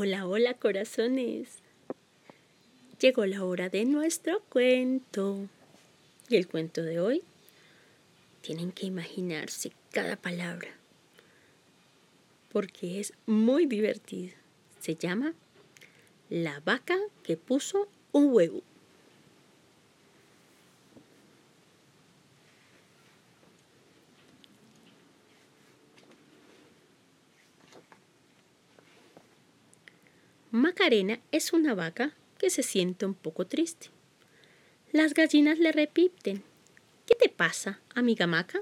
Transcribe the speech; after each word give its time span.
Hola, 0.00 0.28
hola 0.28 0.54
corazones. 0.54 1.58
Llegó 3.00 3.26
la 3.26 3.42
hora 3.42 3.68
de 3.68 3.84
nuestro 3.84 4.38
cuento. 4.48 5.48
Y 6.28 6.36
el 6.36 6.46
cuento 6.46 6.84
de 6.84 7.00
hoy, 7.00 7.24
tienen 8.40 8.70
que 8.70 8.86
imaginarse 8.86 9.72
cada 9.90 10.14
palabra, 10.14 10.68
porque 12.52 13.00
es 13.00 13.12
muy 13.26 13.66
divertido. 13.66 14.36
Se 14.78 14.94
llama 14.94 15.34
La 16.30 16.60
vaca 16.60 16.96
que 17.24 17.36
puso 17.36 17.88
un 18.12 18.32
huevo. 18.32 18.62
Macarena 30.58 31.20
es 31.30 31.52
una 31.52 31.74
vaca 31.74 32.12
que 32.36 32.50
se 32.50 32.64
siente 32.64 33.06
un 33.06 33.14
poco 33.14 33.46
triste. 33.46 33.88
Las 34.90 35.14
gallinas 35.14 35.60
le 35.60 35.70
repiten. 35.70 36.42
¿Qué 37.06 37.14
te 37.14 37.28
pasa, 37.28 37.80
amiga 37.94 38.26
Maca? 38.26 38.60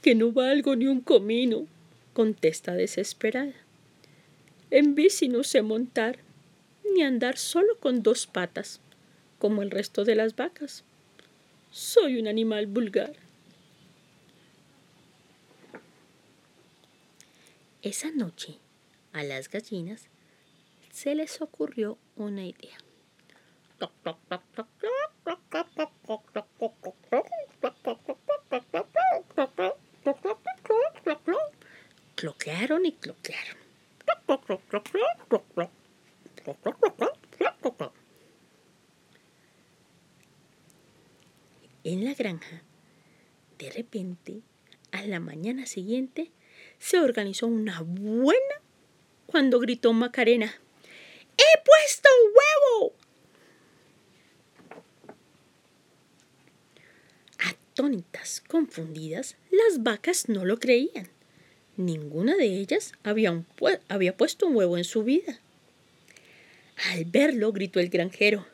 Que 0.00 0.14
no 0.14 0.32
valgo 0.32 0.76
ni 0.76 0.86
un 0.86 1.02
comino, 1.02 1.66
contesta 2.14 2.74
desesperada. 2.74 3.52
En 4.70 4.94
bici 4.94 5.28
no 5.28 5.44
sé 5.44 5.60
montar, 5.60 6.18
ni 6.94 7.02
andar 7.02 7.36
solo 7.36 7.78
con 7.80 8.02
dos 8.02 8.26
patas, 8.26 8.80
como 9.38 9.60
el 9.62 9.70
resto 9.70 10.04
de 10.04 10.14
las 10.14 10.36
vacas. 10.36 10.84
Soy 11.70 12.18
un 12.18 12.28
animal 12.28 12.66
vulgar. 12.66 13.12
Esa 17.82 18.10
noche, 18.10 18.58
a 19.12 19.22
las 19.22 19.48
gallinas 19.48 20.10
se 20.90 21.14
les 21.14 21.40
ocurrió 21.40 21.96
una 22.14 22.44
idea. 22.44 22.76
Cloquearon 32.16 32.84
y 32.84 32.92
cloquearon. 32.92 33.56
En 41.82 42.04
la 42.04 42.12
granja, 42.12 42.62
de 43.58 43.70
repente, 43.70 44.42
a 44.92 45.06
la 45.06 45.18
mañana 45.18 45.64
siguiente, 45.64 46.30
se 46.80 46.98
organizó 46.98 47.46
una 47.46 47.82
buena 47.82 48.56
cuando 49.26 49.60
gritó 49.60 49.92
Macarena. 49.92 50.52
¡He 51.36 51.62
puesto 51.64 52.08
un 52.24 52.32
huevo! 52.34 52.94
Atónitas, 57.38 58.42
confundidas, 58.48 59.36
las 59.50 59.82
vacas 59.82 60.28
no 60.28 60.44
lo 60.44 60.58
creían. 60.58 61.08
Ninguna 61.76 62.34
de 62.34 62.46
ellas 62.46 62.92
había, 63.04 63.44
había 63.88 64.16
puesto 64.16 64.46
un 64.46 64.56
huevo 64.56 64.76
en 64.76 64.84
su 64.84 65.04
vida. 65.04 65.38
Al 66.90 67.04
verlo, 67.04 67.52
gritó 67.52 67.78
el 67.78 67.90
granjero. 67.90 68.46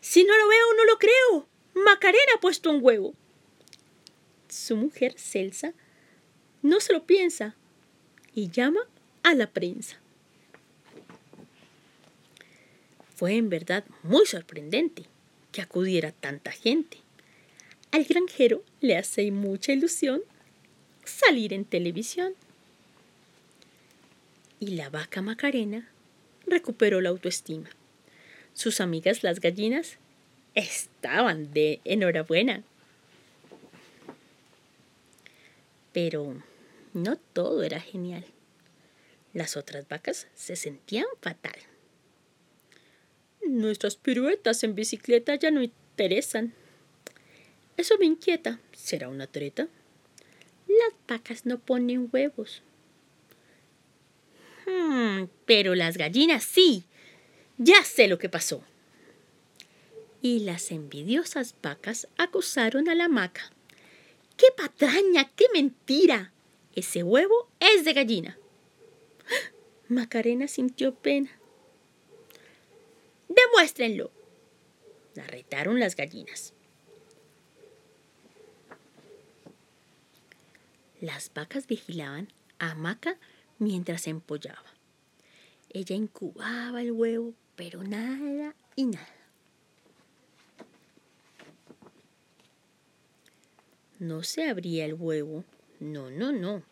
Si 0.00 0.24
no 0.24 0.36
lo 0.36 0.46
veo, 0.46 0.74
no 0.76 0.84
lo 0.84 0.98
creo. 0.98 1.48
Macarena 1.74 2.32
ha 2.36 2.40
puesto 2.40 2.70
un 2.70 2.82
huevo. 2.82 3.14
Su 4.48 4.76
mujer, 4.76 5.14
Celsa, 5.18 5.72
no 6.60 6.80
se 6.80 6.92
lo 6.92 7.06
piensa 7.06 7.56
y 8.34 8.50
llama 8.50 8.80
a 9.22 9.34
la 9.34 9.50
prensa. 9.50 9.98
Fue 13.14 13.36
en 13.36 13.48
verdad 13.48 13.84
muy 14.02 14.26
sorprendente 14.26 15.04
que 15.52 15.62
acudiera 15.62 16.12
tanta 16.12 16.50
gente. 16.50 16.98
Al 17.92 18.04
granjero 18.04 18.64
le 18.80 18.96
hace 18.96 19.30
mucha 19.30 19.72
ilusión 19.72 20.22
salir 21.04 21.52
en 21.52 21.64
televisión. 21.64 22.34
Y 24.58 24.68
la 24.68 24.88
vaca 24.90 25.22
Macarena 25.22 25.88
recuperó 26.46 27.00
la 27.00 27.10
autoestima. 27.10 27.68
Sus 28.54 28.80
amigas 28.80 29.22
las 29.22 29.40
gallinas 29.40 29.98
estaban 30.54 31.52
de 31.52 31.80
enhorabuena. 31.84 32.62
Pero 35.92 36.42
no 36.92 37.16
todo 37.16 37.62
era 37.62 37.80
genial. 37.80 38.24
Las 39.32 39.56
otras 39.56 39.88
vacas 39.88 40.26
se 40.34 40.56
sentían 40.56 41.06
fatal. 41.20 41.56
Nuestras 43.44 43.96
piruetas 43.96 44.62
en 44.62 44.74
bicicleta 44.74 45.34
ya 45.34 45.50
no 45.50 45.62
interesan. 45.62 46.54
Eso 47.76 47.96
me 47.98 48.06
inquieta. 48.06 48.60
¿Será 48.72 49.08
una 49.08 49.26
treta? 49.26 49.68
Las 50.68 50.94
vacas 51.08 51.46
no 51.46 51.58
ponen 51.58 52.08
huevos. 52.12 52.62
Hmm, 54.66 55.24
pero 55.46 55.74
las 55.74 55.96
gallinas 55.96 56.44
sí. 56.44 56.84
Ya 57.58 57.82
sé 57.84 58.08
lo 58.08 58.18
que 58.18 58.28
pasó. 58.28 58.62
Y 60.20 60.40
las 60.40 60.70
envidiosas 60.70 61.54
vacas 61.62 62.06
acusaron 62.16 62.88
a 62.88 62.94
la 62.94 63.08
maca. 63.08 63.50
¡Qué 64.36 64.46
patraña! 64.56 65.30
¡Qué 65.34 65.46
mentira! 65.52 66.32
Ese 66.74 67.02
huevo 67.02 67.48
es 67.60 67.84
de 67.84 67.92
gallina. 67.92 68.38
Macarena 69.88 70.48
sintió 70.48 70.94
pena. 70.94 71.30
Demuéstrenlo. 73.28 74.10
La 75.14 75.26
retaron 75.26 75.78
las 75.78 75.96
gallinas. 75.96 76.54
Las 81.00 81.32
vacas 81.34 81.66
vigilaban 81.66 82.28
a 82.58 82.74
Maca 82.74 83.18
mientras 83.58 84.06
empollaba. 84.06 84.72
Ella 85.68 85.96
incubaba 85.96 86.80
el 86.80 86.92
huevo, 86.92 87.34
pero 87.56 87.82
nada 87.82 88.54
y 88.76 88.86
nada. 88.86 89.08
No 93.98 94.22
se 94.22 94.48
abría 94.48 94.84
el 94.84 94.94
huevo 94.94 95.44
no, 95.82 96.10
no, 96.10 96.30
no. 96.30 96.62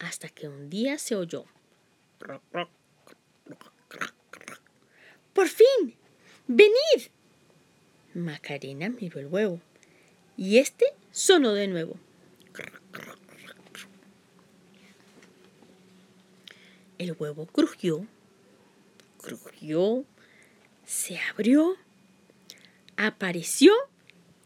Hasta 0.00 0.28
que 0.28 0.48
un 0.48 0.68
día 0.68 0.98
se 0.98 1.14
oyó. 1.14 1.44
¡Por 5.32 5.48
fin! 5.48 5.94
¡Venid! 6.48 7.10
Macarena 8.14 8.88
miró 8.88 9.20
el 9.20 9.26
huevo. 9.26 9.60
Y 10.36 10.58
este 10.58 10.86
sonó 11.12 11.52
de 11.52 11.68
nuevo. 11.68 11.96
El 16.98 17.12
huevo 17.12 17.46
crujió, 17.46 18.06
crujió, 19.18 20.04
se 20.84 21.18
abrió, 21.18 21.76
apareció 22.96 23.72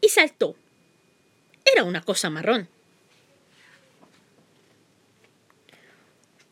y 0.01 0.09
saltó. 0.09 0.55
Era 1.65 1.85
una 1.85 2.01
cosa 2.01 2.29
marrón. 2.29 2.67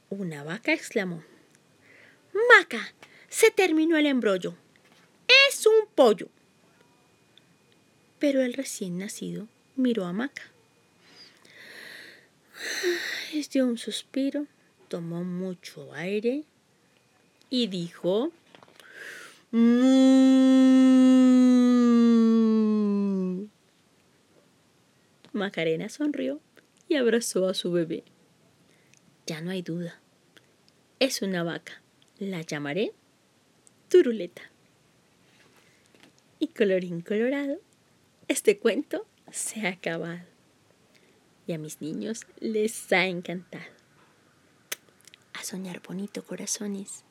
Una 0.09 0.43
vaca 0.43 0.73
exclamó. 0.73 1.23
Maca, 2.57 2.93
se 3.27 3.51
terminó 3.51 3.95
el 3.97 4.07
embrollo. 4.07 4.55
Es 5.47 5.65
un 5.67 5.87
pollo. 5.93 6.29
Pero 8.17 8.41
el 8.41 8.53
recién 8.53 8.97
nacido 8.97 9.47
miró 9.75 10.05
a 10.05 10.13
Maca. 10.13 10.43
Dio 13.51 13.65
un 13.65 13.77
suspiro, 13.77 14.47
tomó 14.87 15.23
mucho 15.23 15.93
aire 15.93 16.43
y 17.49 17.67
dijo... 17.67 18.31
Mm". 19.51 20.29
Macarena 25.33 25.89
sonrió 25.89 26.41
y 26.87 26.95
abrazó 26.95 27.47
a 27.47 27.53
su 27.53 27.71
bebé. 27.71 28.03
Ya 29.29 29.41
no 29.41 29.51
hay 29.51 29.61
duda. 29.61 30.01
Es 30.97 31.21
una 31.21 31.43
vaca. 31.43 31.83
La 32.17 32.41
llamaré 32.41 32.93
Turuleta. 33.87 34.41
Y 36.39 36.47
colorín 36.47 37.01
colorado, 37.01 37.61
este 38.27 38.57
cuento 38.57 39.05
se 39.31 39.67
ha 39.67 39.73
acabado. 39.73 40.25
Y 41.45 41.53
a 41.53 41.59
mis 41.59 41.79
niños 41.79 42.25
les 42.39 42.91
ha 42.91 43.05
encantado. 43.05 43.71
A 45.33 45.43
soñar 45.43 45.79
bonito, 45.87 46.25
corazones. 46.25 47.03